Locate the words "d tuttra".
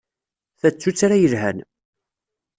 0.73-1.15